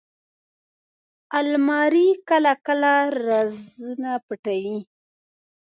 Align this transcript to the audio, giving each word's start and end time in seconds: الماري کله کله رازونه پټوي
الماري 1.39 2.07
کله 2.29 2.53
کله 2.65 2.93
رازونه 3.27 4.11
پټوي 4.25 4.79